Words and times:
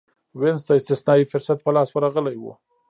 وینز 0.39 0.61
ته 0.67 0.73
استثنايي 0.79 1.23
فرصت 1.31 1.57
په 1.61 1.69
لاس 1.75 1.89
ورغلی 1.91 2.37
و 2.39 2.45